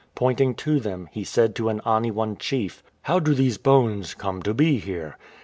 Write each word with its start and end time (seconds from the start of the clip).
Pointing 0.15 0.55
to 0.55 0.79
them, 0.79 1.07
he 1.11 1.23
said 1.23 1.53
to 1.53 1.69
an 1.69 1.79
Aniwan 1.85 2.39
chief:" 2.39 2.81
How 3.03 3.19
do 3.19 3.35
these 3.35 3.59
bones 3.59 4.15
come 4.15 4.41
to 4.41 4.51
be 4.55 4.79
here 4.79 5.15